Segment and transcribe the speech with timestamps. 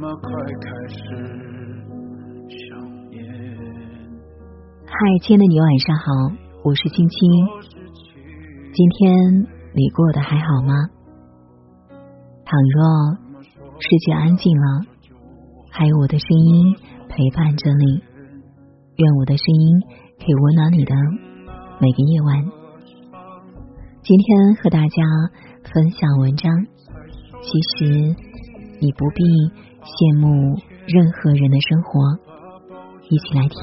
[0.00, 0.96] 么快开始
[2.48, 2.80] 想
[3.10, 3.20] 念？
[4.86, 6.04] 嗨，亲爱的你，晚上好，
[6.64, 7.18] 我是青青。
[8.72, 9.12] 今天
[9.74, 10.72] 你过得还好吗？
[12.46, 13.18] 倘若
[13.78, 14.86] 世界安静了，
[15.70, 16.74] 还有我的声音
[17.10, 18.02] 陪伴着你，
[18.96, 19.80] 愿我的声音
[20.18, 20.94] 可以温暖你的
[21.78, 22.42] 每个夜晚。
[24.02, 25.02] 今天和大家
[25.74, 26.50] 分享文章，
[27.42, 28.16] 其实
[28.80, 29.22] 你不必
[29.82, 31.90] 羡慕任何人的生活，
[33.08, 33.58] 一起来听。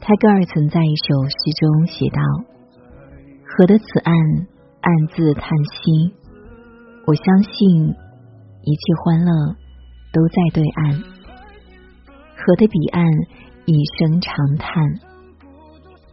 [0.00, 2.20] 泰戈尔曾在一首诗中写道
[3.44, 4.14] ：“河的此岸，
[4.80, 6.14] 暗自叹息。
[7.06, 7.94] 我相信
[8.62, 9.56] 一切欢乐
[10.12, 10.92] 都在对岸，
[12.36, 13.04] 河的彼岸，
[13.66, 14.82] 一声长叹。”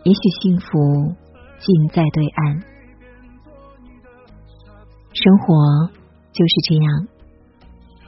[0.04, 1.16] 也许幸福
[1.58, 2.62] 尽在对岸，
[5.14, 5.90] 生活
[6.36, 7.08] 就是这样。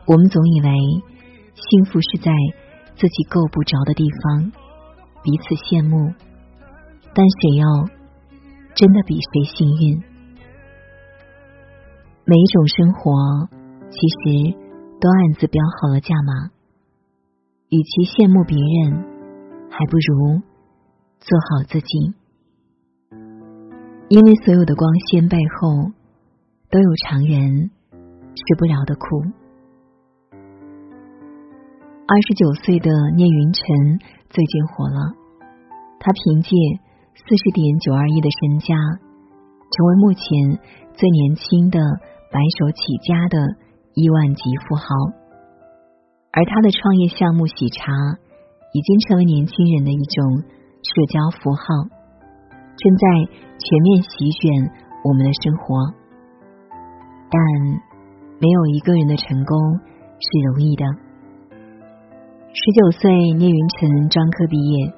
[0.06, 0.70] 我们总以为
[1.56, 2.32] 幸福是在
[2.96, 4.52] 自己够不着的地方
[5.24, 6.14] 彼此羡慕，
[7.16, 7.66] 但谁又
[8.76, 10.04] 真的比谁幸运？
[12.26, 13.48] 每一种生活
[13.90, 14.52] 其实
[15.00, 16.52] 都暗自标好了价码，
[17.70, 20.44] 与其羡慕别人，还不如。
[21.20, 22.14] 做好自己，
[24.08, 25.92] 因为所有的光鲜背后
[26.70, 27.72] 都有常人
[28.38, 29.26] 吃不了的苦。
[32.08, 33.64] 二十九岁的聂云辰
[34.30, 35.18] 最近火了，
[36.00, 36.50] 他凭借
[37.16, 40.24] 四十点九二亿的身家，成为目前
[40.94, 41.80] 最年轻的
[42.32, 43.38] 白手起家的
[43.94, 44.86] 亿万级富豪，
[46.32, 47.92] 而他的创业项目喜茶
[48.72, 50.44] 已经成为年轻人的一种。
[50.78, 51.64] 社交符号
[52.78, 53.26] 正在
[53.60, 54.72] 全面席卷
[55.04, 55.92] 我们的生活，
[57.30, 57.42] 但
[58.40, 59.58] 没有一个人的成功
[60.20, 60.86] 是容易的。
[62.54, 64.94] 十九岁，聂云辰专科毕业，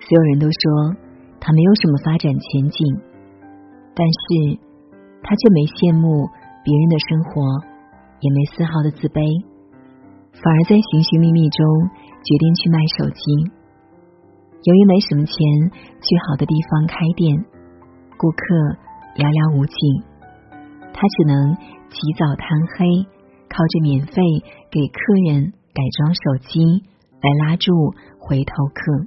[0.00, 0.96] 所有人都说
[1.40, 2.78] 他没有什么发展前景，
[3.94, 4.58] 但是
[5.22, 6.26] 他却没羡慕
[6.62, 7.42] 别人的生活，
[8.20, 9.22] 也没丝毫的自卑，
[10.34, 11.62] 反而在寻寻觅觅中
[12.22, 13.22] 决定去卖手机。
[14.62, 15.34] 由于没什么钱
[16.02, 17.30] 去好的地方开店，
[18.18, 18.42] 顾客
[19.14, 19.78] 寥寥无几，
[21.00, 23.06] 他只能起早贪黑，
[23.48, 24.20] 靠着免费
[24.68, 24.98] 给客
[25.30, 26.82] 人改装手机
[27.22, 27.70] 来拉住
[28.18, 29.06] 回头客。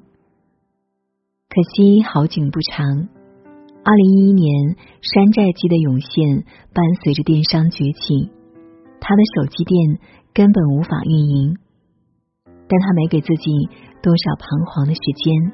[1.50, 3.10] 可惜好景不长，
[3.84, 8.32] 二零一一年山寨机的涌现伴随着电商崛起，
[9.02, 10.00] 他的手机店
[10.34, 11.58] 根本无法运营。
[12.46, 13.52] 但他没给自己
[14.02, 15.52] 多少彷徨的时间，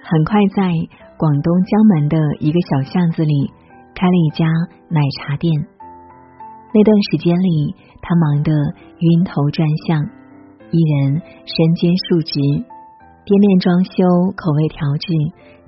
[0.00, 0.70] 很快在
[1.18, 3.50] 广东江门的一个小巷子里
[3.96, 4.44] 开了一家
[4.90, 5.50] 奶茶店。
[6.70, 9.98] 那段时间里，他忙得晕头转向，
[10.70, 12.38] 一人身兼数职，
[13.24, 14.04] 店面装修、
[14.36, 15.08] 口味调制、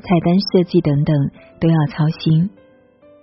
[0.05, 1.17] 菜单设计等等
[1.59, 2.51] 都要操心。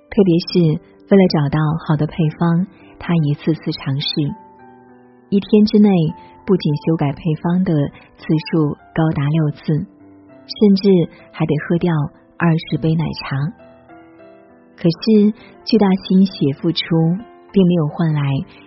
[0.09, 2.67] 特别是为了找到好的配方，
[2.97, 4.09] 他一次次尝试，
[5.29, 5.89] 一天之内。
[6.47, 11.91] 不仅修改配方的次数高达六次，甚至还得喝掉
[12.38, 13.64] 二十杯奶茶。
[14.78, 15.31] 可是
[15.63, 16.81] 巨大心血付出，
[17.52, 18.22] 并没有换来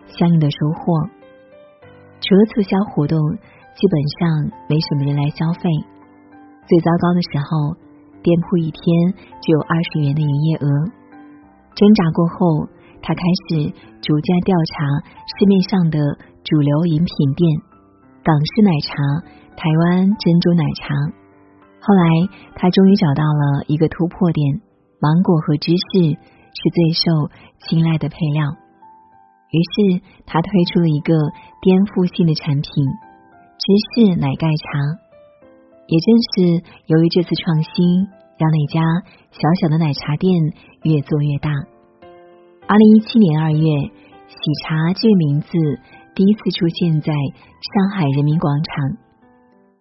[0.07, 1.09] 相应的收获。
[2.21, 3.19] 除了促销活动，
[3.77, 5.69] 基本上没什么人来消费。
[6.67, 7.77] 最糟糕的时候，
[8.23, 8.83] 店铺一天
[9.41, 10.67] 只有二十元的营业额。
[11.75, 12.67] 挣扎过后，
[13.01, 13.71] 他开始
[14.03, 14.85] 逐渐调查
[15.39, 15.99] 市面上的
[16.43, 17.61] 主流饮品店。
[18.25, 18.93] 港式奶茶、
[19.57, 20.95] 台湾珍珠奶茶。
[21.81, 22.05] 后来，
[22.57, 24.61] 他终于找到了一个突破点：
[25.01, 27.31] 芒果和芝士是最受
[27.67, 28.45] 青睐的配料。
[29.51, 31.15] 于是，他推出了一个
[31.63, 32.67] 颠覆性的产品——
[33.57, 34.67] 芝士奶盖茶。
[35.89, 38.83] 也正是由于这次创新，让那家
[39.33, 40.29] 小小的奶茶店
[40.85, 41.49] 越做越大。
[42.69, 43.65] 二零一七年二月，
[44.29, 45.49] 喜茶这个名字。
[46.15, 49.01] 第一次出现在上海人民广场。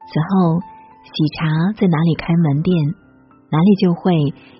[0.07, 0.61] 此后，
[1.03, 2.71] 喜茶在哪里开门店，
[3.49, 4.13] 哪里就会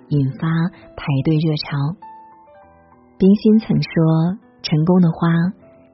[0.08, 0.48] 引发
[0.96, 1.96] 排队热潮。
[3.18, 5.28] 冰心曾说：“成功的花，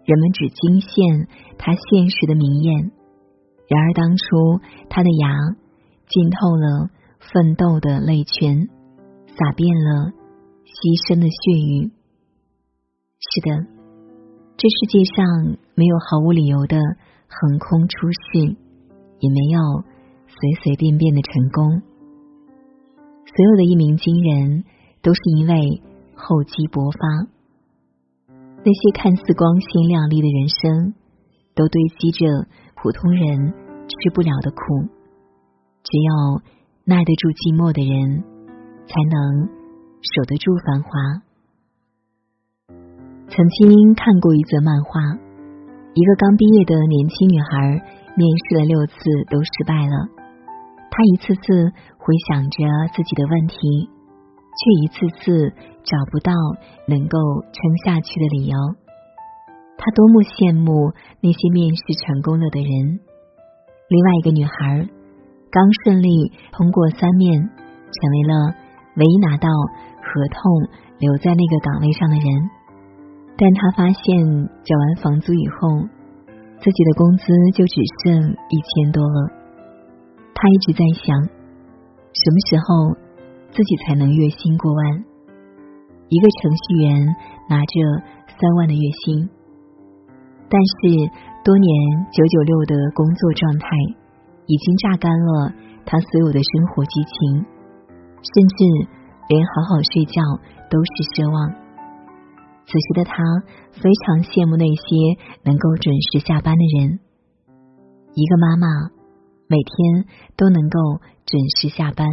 [0.04, 1.26] 人们只惊羡
[1.58, 2.90] 它现实的明艳；
[3.66, 5.28] 然而当初它的芽，
[6.06, 8.68] 浸透了奋斗的泪泉，
[9.26, 10.12] 洒遍了
[10.64, 11.90] 牺牲的血雨。”
[13.18, 13.74] 是的。
[14.56, 16.78] 这世界上没有毫无理由的
[17.26, 18.54] 横空出世，
[19.18, 19.60] 也没有
[20.28, 21.82] 随随便便的成功。
[23.26, 24.64] 所有的一鸣惊人，
[25.02, 25.82] 都是因为
[26.14, 26.98] 厚积薄发。
[28.64, 30.94] 那些看似光鲜亮丽的人生，
[31.54, 33.52] 都堆积着普通人
[33.88, 34.88] 吃不了的苦。
[35.82, 36.40] 只有
[36.84, 38.24] 耐得住寂寞的人，
[38.86, 39.48] 才能
[40.00, 40.88] 守得住繁华。
[43.28, 45.00] 曾经看过一则漫画，
[45.92, 47.82] 一个刚毕业的年轻女孩，
[48.16, 48.94] 面试了六次
[49.28, 50.13] 都失败了。
[50.94, 52.62] 他一次次回想着
[52.94, 53.90] 自己的问题。
[54.54, 55.50] 却一次次
[55.82, 56.30] 找不到
[56.86, 58.54] 能够撑下去的理由。
[59.76, 63.02] 他多么羡慕那些面试成功了的人。
[63.90, 64.86] 另外一个女孩
[65.50, 68.54] 刚顺利通过三面，成为了
[68.94, 70.38] 唯一拿到合同
[71.02, 72.26] 留在那个岗位上的人。
[73.34, 74.14] 但她发现
[74.62, 75.82] 交完房租以后，
[76.62, 77.26] 自己的工资
[77.58, 77.74] 就只
[78.06, 79.43] 剩一千多了。
[80.34, 83.04] 他一直在想，什么时候？
[83.54, 85.04] 自己才能月薪过万。
[86.08, 87.06] 一个程序员
[87.48, 89.30] 拿着三万的月薪，
[90.50, 91.06] 但是
[91.44, 91.70] 多年
[92.10, 93.68] 九九六的工作状态
[94.46, 95.52] 已经榨干了
[95.86, 97.46] 他所有的生活激情，
[98.26, 98.88] 甚至
[99.28, 100.20] 连好好睡觉
[100.68, 101.54] 都是奢望。
[102.66, 103.14] 此时的他
[103.70, 105.14] 非常羡慕那些
[105.44, 106.98] 能够准时下班的人。
[108.14, 108.66] 一个妈妈
[109.46, 110.04] 每天
[110.36, 110.78] 都能够
[111.26, 112.06] 准时下班。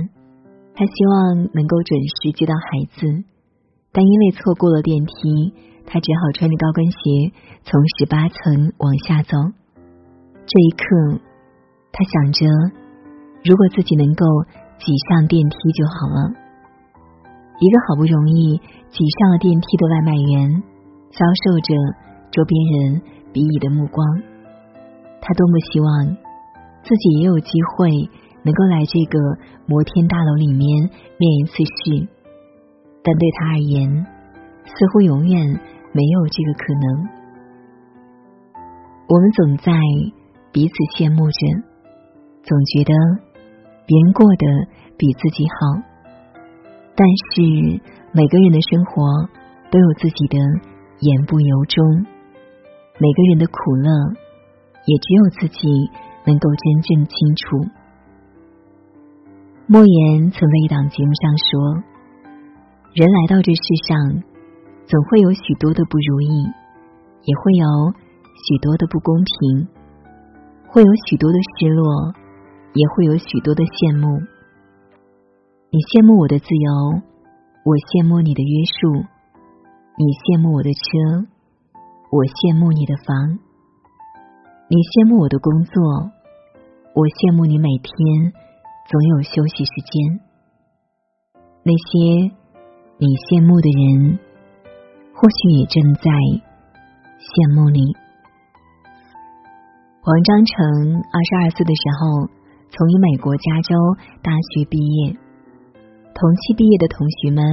[0.73, 3.23] 他希望能够准时接到孩子，
[3.91, 5.53] 但因为错过了电梯，
[5.85, 7.31] 他只好穿着高跟鞋
[7.63, 9.37] 从十八层往下走。
[10.47, 11.19] 这一刻，
[11.91, 12.45] 他想着，
[13.43, 14.25] 如果自己能够
[14.79, 16.31] 挤上电梯就好了。
[17.59, 18.57] 一个好不容易
[18.89, 20.63] 挤上了电梯的外卖员，
[21.11, 21.75] 遭受着
[22.31, 23.01] 周边人
[23.31, 24.01] 鄙夷的目光。
[25.21, 26.17] 他多么希望
[26.83, 28.09] 自己也有机会。
[28.43, 29.19] 能够来这个
[29.67, 30.89] 摩天大楼里面
[31.19, 32.07] 面一次试，
[33.03, 34.07] 但对他而言，
[34.65, 35.59] 似乎永远
[35.93, 37.07] 没有这个可能。
[39.07, 39.71] 我们总在
[40.51, 41.39] 彼此羡慕着，
[42.41, 42.95] 总觉得
[43.85, 44.65] 别人过得
[44.97, 45.77] 比自己好，
[46.95, 47.43] 但是
[48.11, 49.29] 每个人的生活
[49.69, 50.39] 都有自己的
[51.01, 52.07] 言不由衷，
[52.97, 53.91] 每个人的苦乐
[54.87, 55.69] 也只有自己
[56.25, 57.69] 能够真正清楚。
[59.67, 61.83] 莫言曾在一档节目上说
[62.93, 64.23] ：“人来到这世上，
[64.85, 66.43] 总会有许多的不如意，
[67.23, 67.65] 也会有
[68.35, 69.67] 许多的不公平，
[70.67, 72.13] 会有许多的失落，
[72.73, 74.19] 也会有许多的羡慕。
[75.71, 77.01] 你羡慕我的自由，
[77.63, 79.07] 我羡慕你的约束；
[79.95, 81.23] 你羡慕我的车，
[82.11, 83.39] 我羡慕你的房；
[84.71, 85.75] 你羡慕我的工作，
[86.95, 87.91] 我羡慕你每天。”
[88.87, 89.91] 总有休息时间。
[91.67, 92.31] 那些
[92.95, 94.15] 你羡慕的人，
[95.11, 96.07] 或许也正在
[97.19, 97.83] 羡慕你。
[100.07, 100.55] 王章成
[101.03, 102.31] 二十二岁的时候，
[102.71, 103.75] 从于美国加州
[104.23, 105.19] 大学毕业。
[106.15, 107.43] 同期毕业的同学们，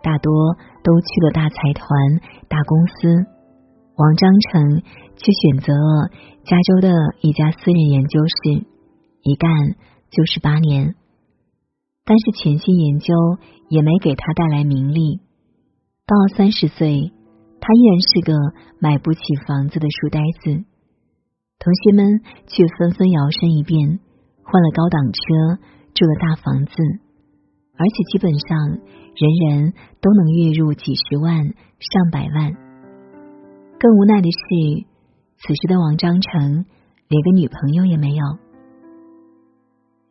[0.00, 1.84] 大多都去了大财团、
[2.48, 3.28] 大公司。
[3.96, 4.82] 王章成
[5.16, 6.10] 却选择了
[6.44, 8.66] 加州的一家私人研究室，
[9.22, 9.50] 一干。
[10.14, 10.94] 就是八年，
[12.04, 13.14] 但是潜心研究
[13.70, 15.20] 也没给他带来名利。
[16.04, 17.10] 到三十岁，
[17.58, 18.34] 他依然是个
[18.78, 20.64] 买不起房子的书呆子。
[21.58, 24.00] 同学们却纷纷摇身一变，
[24.44, 25.62] 换了高档车，
[25.94, 26.74] 住了大房子，
[27.78, 29.72] 而且基本上人人
[30.02, 32.61] 都能月入几十万、上百万。
[33.82, 34.86] 更无奈的是，
[35.42, 36.66] 此时的王章成
[37.08, 38.22] 连个女朋友也没有。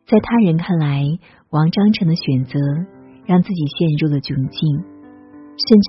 [0.04, 1.00] 在他人看来，
[1.48, 2.60] 王章成的选择
[3.24, 4.60] 让自己陷入了窘境，
[5.56, 5.88] 甚至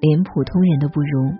[0.00, 1.30] 连普通人都不如。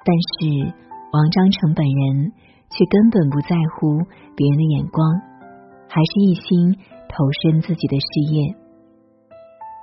[0.00, 0.72] 但是
[1.12, 2.32] 王章成本人
[2.72, 4.00] 却根本不在乎
[4.32, 5.04] 别人的眼光，
[5.92, 6.80] 还是一心
[7.12, 8.56] 投身自己的事业。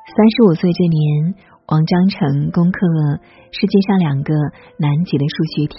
[0.09, 1.35] 三十五岁这年，
[1.67, 3.19] 王章成攻克了
[3.51, 4.33] 世界上两个
[4.79, 5.75] 难解的数学题，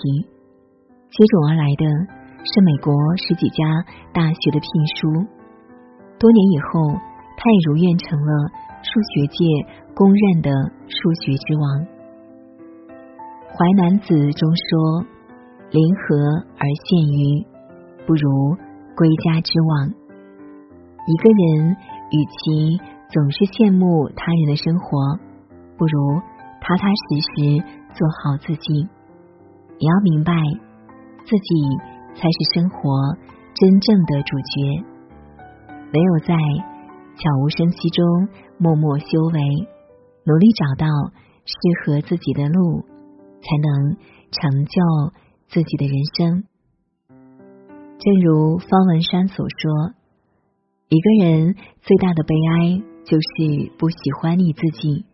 [1.08, 1.84] 接踵而来的
[2.44, 3.64] 是美国十几家
[4.12, 5.24] 大学的聘书。
[6.20, 6.92] 多年以后，
[7.40, 8.32] 他也如愿成了
[8.84, 9.40] 数学界
[9.96, 10.52] 公认的
[10.92, 11.64] 数学之王。
[13.48, 15.08] 《淮南子》中说
[15.72, 17.48] ：“临河而羡鱼，
[18.04, 18.28] 不如
[18.92, 19.88] 归家之望。”
[21.08, 21.72] 一个人
[22.12, 22.76] 与其
[23.08, 25.16] 总是羡慕他人的生活，
[25.78, 26.20] 不如
[26.60, 28.88] 踏踏实实做好自己。
[29.78, 30.34] 也要明白，
[31.24, 31.54] 自己
[32.16, 33.16] 才是生活
[33.54, 34.84] 真正的主角。
[35.92, 36.34] 唯有在
[37.14, 39.40] 悄无声息中默默修为，
[40.24, 40.86] 努力找到
[41.44, 41.54] 适
[41.86, 42.82] 合自己的路，
[43.40, 43.96] 才能
[44.30, 44.82] 成就
[45.46, 46.44] 自己的人生。
[47.98, 49.94] 正如方文山所说
[50.88, 55.04] ：“一个人最大的悲哀就是不喜欢你自己。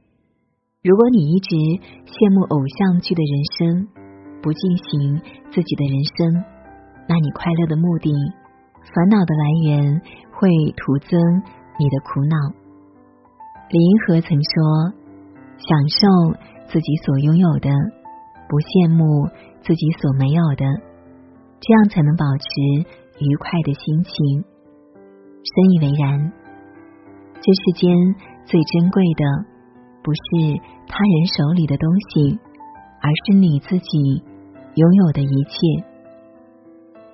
[0.84, 1.56] 如果你一直
[2.04, 3.88] 羡慕偶像剧的人生，
[4.44, 5.16] 不进行
[5.48, 6.44] 自己的人生，
[7.08, 8.12] 那你快乐的目的、
[8.92, 9.96] 烦恼的来源
[10.36, 10.44] 会
[10.76, 11.16] 徒增
[11.80, 12.36] 你的苦恼。”
[13.72, 14.92] 李银河曾说
[15.56, 16.04] ：“享受
[16.68, 17.72] 自己所拥有的，
[18.44, 19.08] 不羡慕
[19.64, 20.68] 自己所没有的，
[21.64, 22.44] 这样才能保持
[23.24, 24.12] 愉快的心情。”
[25.48, 26.28] 深以为然。
[27.40, 27.88] 这世间
[28.44, 29.24] 最珍贵的，
[30.04, 30.20] 不是
[30.86, 32.38] 他人手里的东西，
[33.00, 34.22] 而是你自己
[34.74, 35.56] 拥有的一切。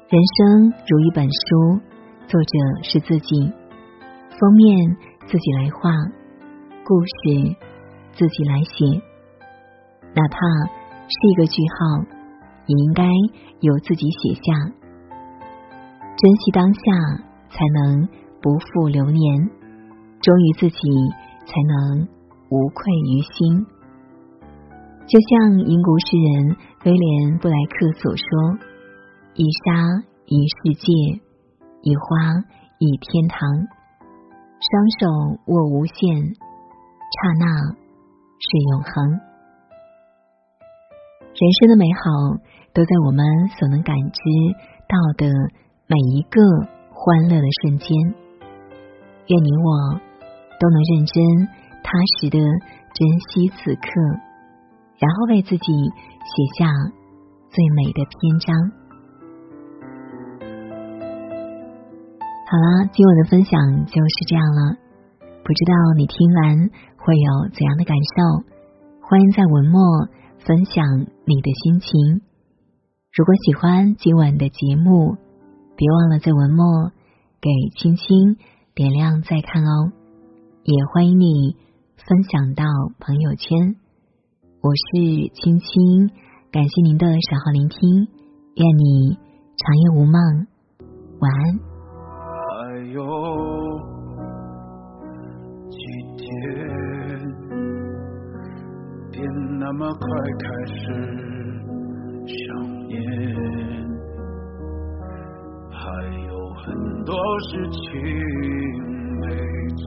[0.08, 1.80] 人生如一本书，
[2.26, 3.52] 作者是自己，
[4.28, 4.96] 封面
[5.28, 5.92] 自己来画。
[6.82, 7.56] 故事
[8.10, 8.84] 自己来写，
[10.12, 10.38] 哪怕
[11.06, 12.04] 是一个句号，
[12.66, 13.04] 也应该
[13.60, 14.52] 由自己写下。
[16.16, 16.80] 珍惜当下，
[17.50, 18.08] 才能
[18.42, 19.48] 不负流年；
[20.20, 20.80] 忠于自己，
[21.46, 22.08] 才能
[22.50, 23.66] 无愧于心。
[25.06, 28.58] 就像英国诗人威廉布莱克所说
[29.34, 30.92] ：“一沙一世界，
[31.82, 32.44] 一花
[32.78, 33.38] 一天堂，
[34.60, 35.94] 双手握无限。”
[37.10, 37.46] 刹那
[38.38, 39.10] 是永恒，
[41.34, 42.38] 人生的美好
[42.72, 43.26] 都在我们
[43.58, 44.20] 所能感知
[44.86, 45.26] 到的
[45.88, 46.40] 每一个
[46.92, 47.98] 欢乐的瞬间。
[49.26, 49.98] 愿你我
[50.60, 51.48] 都能认真
[51.82, 53.88] 踏实的珍惜此刻，
[54.98, 56.70] 然后为自己写下
[57.50, 58.56] 最美的篇章。
[62.46, 64.76] 好了，今晚的分享就是这样了。
[65.42, 66.70] 不知道你听完。
[67.02, 68.44] 会有怎样的感受？
[69.00, 69.80] 欢迎在文末
[70.38, 70.84] 分享
[71.24, 72.20] 你的心情。
[73.10, 75.16] 如果喜欢今晚的节目，
[75.76, 76.92] 别忘了在文末
[77.40, 78.36] 给青青
[78.74, 79.92] 点亮再看哦。
[80.62, 81.56] 也欢迎你
[82.06, 82.64] 分享到
[82.98, 83.76] 朋友圈。
[84.62, 84.82] 我是
[85.34, 86.08] 青青，
[86.50, 88.08] 感谢您的守候聆听，
[88.56, 89.18] 愿你
[89.56, 90.46] 长夜无梦，
[91.20, 91.58] 晚安。
[92.40, 92.98] 还有
[95.68, 95.76] 几
[96.16, 96.26] 天？
[99.58, 100.00] 那么快
[100.40, 100.82] 开始
[102.26, 102.36] 想
[102.86, 102.98] 念，
[105.70, 105.78] 还
[106.26, 106.64] 有很
[107.04, 107.14] 多
[107.50, 107.78] 事情
[109.20, 109.26] 没
[109.76, 109.84] 做，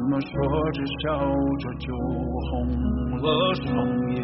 [0.00, 0.32] 怎么说
[0.72, 1.12] 着笑
[1.58, 2.50] 着就红
[3.20, 3.68] 了双
[4.14, 4.18] 眼？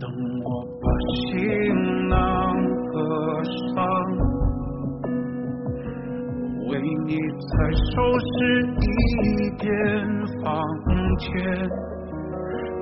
[0.00, 0.10] 等
[0.44, 0.46] 我
[0.82, 1.24] 把行
[2.08, 2.18] 囊
[2.90, 2.94] 合
[3.44, 3.46] 上。
[6.68, 6.70] 为
[7.06, 8.26] 你再收拾
[8.80, 8.84] 一
[9.60, 9.64] 遍
[10.42, 10.44] 房
[11.18, 11.30] 间，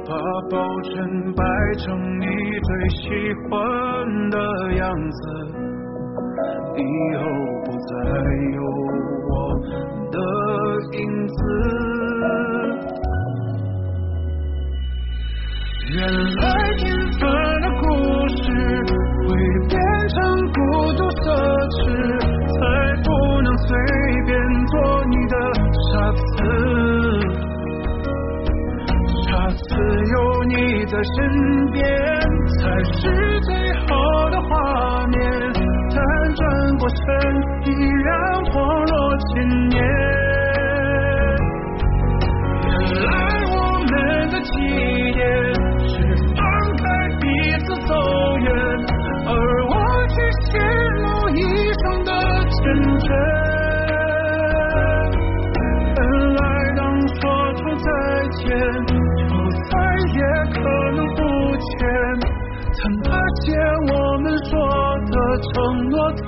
[0.08, 0.10] 把
[0.50, 0.94] 抱枕
[1.34, 1.44] 摆
[1.80, 1.84] 成
[2.18, 2.24] 你
[2.62, 3.02] 最喜
[3.50, 3.52] 欢
[4.30, 4.38] 的
[4.72, 5.22] 样子，
[6.78, 6.80] 以
[7.18, 7.22] 后
[7.66, 7.92] 不再
[8.54, 8.58] 有
[10.14, 10.18] 的
[10.98, 11.36] 影子。
[15.94, 15.98] 原
[16.36, 16.42] 来
[16.78, 16.82] 平
[17.18, 17.22] 凡
[17.60, 17.84] 的故
[18.28, 18.42] 事
[19.26, 19.28] 会
[19.68, 19.72] 变
[20.08, 20.16] 成
[20.52, 20.58] 孤
[20.94, 21.22] 独奢
[21.74, 21.78] 侈。
[22.54, 22.60] 才
[23.02, 23.08] 不
[23.42, 23.66] 能随
[24.26, 24.32] 便
[24.66, 24.72] 做
[25.06, 25.34] 你的
[25.90, 26.22] 傻子，
[29.24, 29.62] 下次
[30.12, 30.52] 有你
[30.86, 31.16] 在身
[31.72, 31.82] 边
[32.58, 32.60] 才
[32.92, 33.00] 是
[33.40, 33.50] 最
[33.88, 33.90] 好
[34.30, 34.52] 的画
[35.08, 35.12] 面。
[35.90, 35.92] 辗
[36.36, 36.42] 转
[36.78, 37.02] 过身，
[37.64, 37.68] 依
[38.04, 38.08] 然
[39.18, 39.32] 千
[39.68, 39.74] 年。
[42.66, 42.72] 原
[43.04, 43.08] 来
[43.50, 43.54] 我
[43.90, 43.92] 们
[44.30, 44.48] 的起
[45.12, 45.20] 点
[45.88, 45.92] 是
[46.34, 46.38] 放
[46.76, 46.82] 开
[47.20, 47.22] 彼
[47.64, 47.90] 此走
[48.38, 48.46] 远，
[49.26, 49.30] 而
[49.66, 49.72] 我
[50.08, 50.50] 却陷
[51.02, 51.38] 入一
[51.82, 52.10] 生的
[52.50, 52.56] 牵
[53.00, 53.08] 绊。
[55.94, 55.98] 本
[56.34, 56.40] 来
[56.76, 57.20] 能说
[57.54, 57.88] 出再
[58.32, 58.42] 见，
[58.86, 59.30] 就
[59.70, 59.72] 再
[60.14, 60.18] 也
[60.52, 60.56] 可
[60.96, 61.18] 能不
[61.56, 61.72] 见。
[62.74, 63.06] 曾发
[63.42, 63.44] 现
[63.92, 64.52] 我们说
[65.10, 65.12] 的
[65.52, 65.54] 承
[65.90, 66.20] 诺的？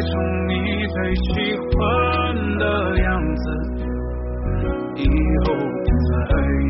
[0.00, 0.54] 成你
[0.86, 1.28] 最喜
[1.58, 1.78] 欢
[2.58, 2.64] 的
[3.00, 3.42] 样子，
[4.96, 5.04] 以
[5.44, 6.18] 后不再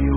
[0.06, 0.14] 有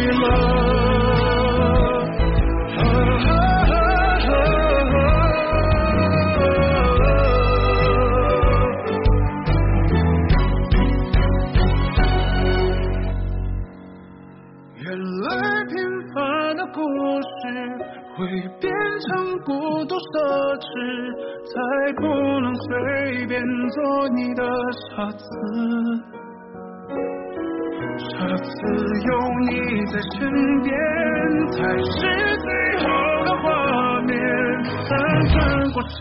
[0.00, 0.24] 你们
[14.78, 14.88] 原
[15.20, 15.28] 来
[15.66, 15.76] 平
[16.14, 16.80] 凡的故
[17.20, 17.28] 事
[18.16, 18.18] 会
[18.58, 18.72] 变
[19.06, 20.08] 成孤独奢
[20.56, 20.64] 侈，
[21.44, 21.52] 才
[21.96, 22.00] 不
[22.40, 22.64] 能随
[23.26, 24.42] 便做你的
[24.96, 25.20] 傻子。
[28.20, 28.52] 这次
[29.06, 29.10] 有
[29.48, 29.52] 你
[29.86, 30.28] 在身
[30.62, 30.70] 边，
[31.52, 31.90] 才是
[32.36, 32.46] 最
[32.78, 32.84] 好
[33.24, 33.46] 的画
[34.02, 34.12] 面。
[34.90, 34.92] 但
[35.32, 35.36] 转
[35.72, 35.98] 过身，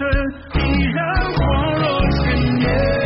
[0.55, 0.57] 依
[0.93, 0.97] 然
[1.31, 1.37] 恍
[1.79, 2.19] 若千
[2.57, 2.98] 年。